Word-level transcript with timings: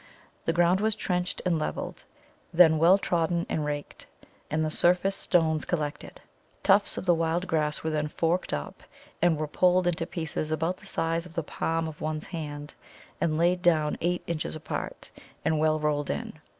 The 0.45 0.51
ground 0.53 0.81
was 0.81 0.95
trenched 0.95 1.43
and 1.45 1.59
levelled, 1.59 2.05
then 2.51 2.79
well 2.79 2.97
trodden 2.97 3.45
and 3.47 3.63
raked, 3.63 4.07
and 4.49 4.65
the 4.65 4.71
surface 4.71 5.15
stones 5.15 5.63
collected. 5.63 6.19
Tufts 6.63 6.97
of 6.97 7.05
the 7.05 7.13
wild 7.13 7.45
grass 7.45 7.83
were 7.83 7.91
then 7.91 8.07
forked 8.07 8.51
up, 8.51 8.81
and 9.21 9.37
were 9.37 9.45
pulled 9.45 9.85
into 9.85 10.07
pieces 10.07 10.51
about 10.51 10.77
the 10.77 10.87
size 10.87 11.27
of 11.27 11.35
the 11.35 11.43
palm 11.43 11.87
of 11.87 12.01
one's 12.01 12.25
hand, 12.25 12.73
and 13.21 13.37
laid 13.37 13.61
down 13.61 13.95
eight 14.01 14.23
inches 14.25 14.55
apart, 14.55 15.11
and 15.45 15.59
well 15.59 15.77
rolled 15.79 16.09
in. 16.09 16.33